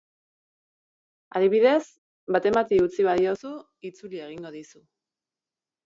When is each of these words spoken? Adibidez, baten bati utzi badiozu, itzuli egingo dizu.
Adibidez, 1.41 1.83
baten 2.37 2.59
bati 2.61 2.83
utzi 2.87 3.07
badiozu, 3.11 3.55
itzuli 3.93 4.27
egingo 4.31 4.57
dizu. 4.61 4.87